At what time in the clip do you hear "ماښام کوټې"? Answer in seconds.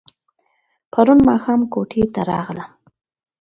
1.29-2.03